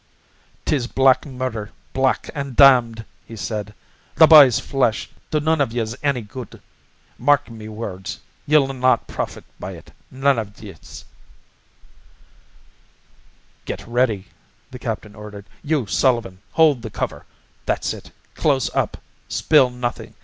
"'Tis 0.65 0.87
black 0.87 1.27
murder, 1.27 1.69
black 1.93 2.27
an' 2.33 2.55
damned," 2.55 3.05
he 3.23 3.35
said. 3.35 3.71
"The 4.15 4.25
b'y's 4.25 4.59
flesh'll 4.59 5.11
do 5.29 5.39
none 5.39 5.61
iv 5.61 5.71
yez 5.73 5.93
anny 6.01 6.21
good. 6.21 6.59
Mark 7.19 7.51
me 7.51 7.69
words. 7.69 8.19
Ye'll 8.47 8.73
not 8.73 9.07
profit 9.07 9.43
by 9.59 9.73
it, 9.73 9.91
none 10.09 10.39
iv 10.39 10.59
yez." 10.59 11.05
"Get 13.65 13.87
ready," 13.87 14.25
the 14.71 14.79
captain 14.79 15.13
ordered. 15.13 15.45
"You, 15.61 15.85
Sullivan, 15.85 16.39
hold 16.53 16.81
the 16.81 16.89
cover 16.89 17.27
that's 17.67 17.93
it 17.93 18.09
close 18.33 18.73
up. 18.75 18.97
Spill 19.29 19.69
nothing. 19.69 20.15